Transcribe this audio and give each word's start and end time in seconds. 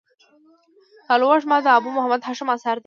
سالو 1.07 1.25
وږمه 1.29 1.57
د 1.65 1.67
ابو 1.77 1.89
محمد 1.95 2.21
هاشم 2.27 2.49
اثر 2.55 2.75
دﺉ. 2.77 2.79